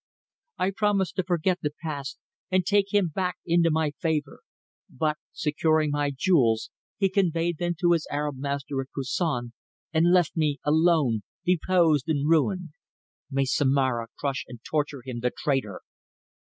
I 0.57 0.71
promised 0.71 1.15
to 1.17 1.23
forget 1.23 1.59
the 1.61 1.69
past 1.83 2.17
and 2.49 2.65
take 2.65 2.91
him 2.91 3.09
back 3.09 3.37
into 3.45 3.69
my 3.69 3.91
favour. 3.99 4.39
But, 4.89 5.17
securing 5.31 5.91
my 5.91 6.09
jewels, 6.09 6.71
he 6.97 7.07
conveyed 7.07 7.59
them 7.59 7.75
to 7.81 7.91
his 7.91 8.07
Arab 8.09 8.37
master 8.39 8.81
at 8.81 8.87
Koussan, 8.97 9.53
and 9.93 10.11
left 10.11 10.35
me 10.35 10.57
alone, 10.63 11.21
deposed 11.45 12.07
and 12.09 12.27
ruined. 12.27 12.69
May 13.29 13.45
Zomara 13.45 14.07
crush 14.17 14.43
and 14.47 14.59
torture 14.63 15.03
him, 15.05 15.19
the 15.19 15.29
traitor!" 15.29 15.81